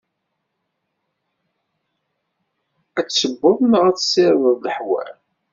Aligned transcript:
Ad 2.99 3.05
tessewweḍ 3.07 3.57
neɣ 3.71 3.83
ad 3.89 3.95
tessirdeḍ 3.97 4.57
leḥwal? 4.65 5.11